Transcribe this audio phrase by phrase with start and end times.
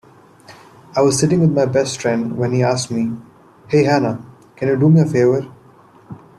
[0.95, 3.15] I was sitting with my best friend when he asked me,
[3.67, 5.47] "Hey Hannah, can you do me a favor?"